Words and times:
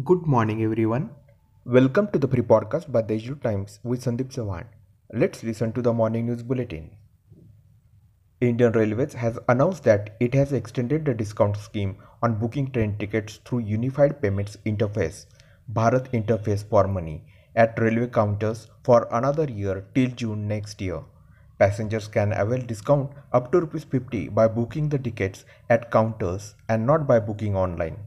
Good 0.00 0.26
morning, 0.26 0.62
everyone. 0.62 1.10
Welcome 1.66 2.08
to 2.12 2.18
the 2.18 2.26
pre 2.26 2.40
podcast 2.40 2.90
by 2.90 3.02
Deshdoot 3.02 3.42
Times 3.42 3.78
with 3.82 4.02
Sandeep 4.02 4.32
Sawan. 4.32 4.64
Let's 5.12 5.42
listen 5.42 5.74
to 5.74 5.82
the 5.82 5.92
morning 5.92 6.24
news 6.24 6.42
bulletin. 6.42 6.92
Indian 8.40 8.72
Railways 8.72 9.12
has 9.12 9.38
announced 9.50 9.84
that 9.84 10.16
it 10.18 10.32
has 10.32 10.54
extended 10.54 11.04
the 11.04 11.12
discount 11.12 11.58
scheme 11.58 11.98
on 12.22 12.38
booking 12.38 12.70
train 12.70 12.96
tickets 12.96 13.38
through 13.44 13.58
Unified 13.58 14.22
Payments 14.22 14.56
Interface, 14.64 15.26
Bharat 15.70 16.10
Interface 16.12 16.66
for 16.66 16.88
Money, 16.88 17.26
at 17.54 17.78
railway 17.78 18.06
counters 18.06 18.70
for 18.84 19.06
another 19.12 19.44
year 19.44 19.84
till 19.94 20.08
June 20.08 20.48
next 20.48 20.80
year. 20.80 21.02
Passengers 21.58 22.08
can 22.08 22.32
avail 22.32 22.62
discount 22.62 23.10
up 23.30 23.52
to 23.52 23.58
Rs 23.58 23.84
50 23.84 24.30
by 24.30 24.48
booking 24.48 24.88
the 24.88 24.98
tickets 24.98 25.44
at 25.68 25.90
counters 25.90 26.54
and 26.66 26.86
not 26.86 27.06
by 27.06 27.20
booking 27.20 27.54
online. 27.54 27.98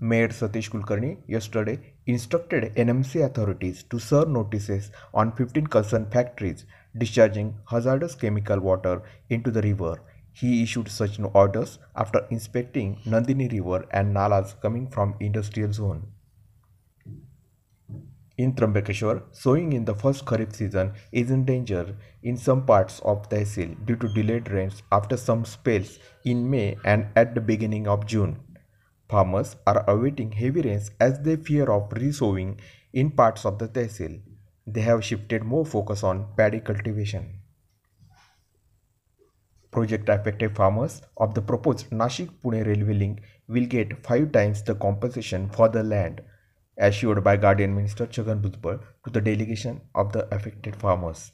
Mayor 0.00 0.28
Satish 0.28 0.70
Kulkarni 0.70 1.18
yesterday 1.26 1.80
instructed 2.06 2.72
NMC 2.76 3.24
authorities 3.24 3.82
to 3.90 3.98
serve 3.98 4.28
notices 4.28 4.92
on 5.12 5.32
15 5.32 5.66
concerned 5.66 6.12
factories 6.12 6.64
discharging 6.96 7.56
hazardous 7.68 8.14
chemical 8.14 8.60
water 8.60 9.02
into 9.28 9.50
the 9.50 9.60
river. 9.62 10.00
He 10.32 10.62
issued 10.62 10.88
such 10.88 11.18
orders 11.34 11.80
after 11.96 12.24
inspecting 12.30 13.00
Nandini 13.04 13.50
River 13.50 13.86
and 13.90 14.14
nalas 14.14 14.60
coming 14.60 14.88
from 14.88 15.16
industrial 15.18 15.72
zone. 15.72 16.06
In 18.36 18.54
Trambakeshwar, 18.54 19.24
sowing 19.32 19.72
in 19.72 19.84
the 19.84 19.96
first 19.96 20.24
Kharif 20.24 20.54
season 20.54 20.92
is 21.10 21.32
in 21.32 21.44
danger 21.44 21.96
in 22.22 22.36
some 22.36 22.64
parts 22.64 23.00
of 23.00 23.28
Tehsil 23.28 23.84
due 23.84 23.96
to 23.96 24.06
delayed 24.14 24.48
rains 24.48 24.80
after 24.92 25.16
some 25.16 25.44
spells 25.44 25.98
in 26.24 26.48
May 26.48 26.76
and 26.84 27.08
at 27.16 27.34
the 27.34 27.40
beginning 27.40 27.88
of 27.88 28.06
June. 28.06 28.38
Farmers 29.08 29.56
are 29.66 29.84
awaiting 29.88 30.32
heavy 30.32 30.60
rains 30.60 30.90
as 31.00 31.20
they 31.20 31.36
fear 31.36 31.70
of 31.70 31.88
resowing 31.90 32.60
in 32.92 33.10
parts 33.10 33.46
of 33.46 33.58
the 33.58 33.68
tehsil. 33.68 34.20
They 34.66 34.82
have 34.82 35.04
shifted 35.04 35.44
more 35.44 35.64
focus 35.64 36.02
on 36.02 36.26
paddy 36.36 36.60
cultivation. 36.60 37.40
Project 39.70 40.08
affected 40.08 40.56
farmers 40.56 41.00
of 41.16 41.34
the 41.34 41.42
proposed 41.42 41.90
Nashik-Pune 41.90 42.66
railway 42.66 42.94
link 42.94 43.22
will 43.48 43.66
get 43.66 44.04
five 44.04 44.32
times 44.32 44.62
the 44.62 44.74
compensation 44.74 45.48
for 45.50 45.68
the 45.68 45.82
land 45.82 46.22
assured 46.78 47.22
by 47.24 47.36
Guardian 47.36 47.74
Minister 47.74 48.06
Chhagan 48.06 48.40
Bhujbal 48.40 48.80
to 49.04 49.10
the 49.10 49.20
delegation 49.20 49.80
of 49.94 50.12
the 50.12 50.32
affected 50.34 50.76
farmers. 50.76 51.32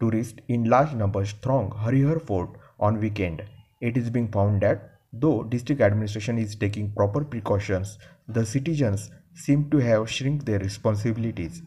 Tourists 0.00 0.40
in 0.48 0.64
large 0.64 0.94
numbers 0.94 1.32
throng 1.32 1.70
Harihar 1.70 2.20
Fort 2.20 2.50
on 2.78 2.98
weekend. 2.98 3.44
It 3.80 3.96
is 3.96 4.10
being 4.10 4.30
found 4.32 4.62
that 4.62 4.99
Though 5.12 5.42
district 5.42 5.80
administration 5.80 6.38
is 6.38 6.54
taking 6.54 6.92
proper 6.92 7.24
precautions, 7.24 7.98
the 8.28 8.46
citizens 8.46 9.10
seem 9.34 9.68
to 9.70 9.78
have 9.78 10.10
shrunk 10.10 10.44
their 10.44 10.58
responsibilities. 10.60 11.62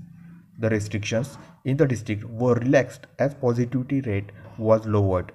The 0.59 0.69
restrictions 0.69 1.37
in 1.65 1.77
the 1.77 1.85
district 1.85 2.23
were 2.23 2.55
relaxed 2.55 3.07
as 3.19 3.33
positivity 3.33 4.01
rate 4.01 4.31
was 4.57 4.85
lowered. 4.85 5.33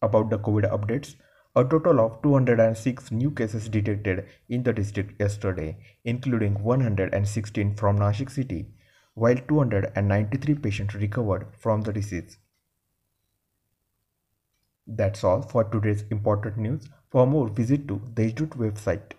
About 0.00 0.30
the 0.30 0.38
COVID 0.38 0.70
updates, 0.70 1.16
a 1.54 1.64
total 1.64 2.00
of 2.00 2.22
206 2.22 3.10
new 3.10 3.30
cases 3.30 3.68
detected 3.68 4.26
in 4.48 4.62
the 4.62 4.72
district 4.72 5.20
yesterday, 5.20 5.76
including 6.04 6.62
116 6.62 7.74
from 7.74 7.98
Nashik 7.98 8.30
city, 8.30 8.68
while 9.14 9.36
293 9.36 10.54
patients 10.54 10.94
recovered 10.94 11.46
from 11.58 11.82
the 11.82 11.92
disease. 11.92 12.38
That's 14.86 15.24
all 15.24 15.42
for 15.42 15.64
today's 15.64 16.04
important 16.10 16.56
news. 16.56 16.88
For 17.10 17.26
more, 17.26 17.48
visit 17.48 17.88
to 17.88 18.00
the 18.14 18.22
Deshdoot 18.22 18.50
website. 18.50 19.12